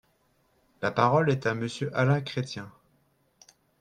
La 0.81 0.89
parole 0.89 1.29
est 1.29 1.45
à 1.45 1.53
Monsieur 1.53 1.91
Alain 1.95 2.21
Chrétien. 2.21 2.71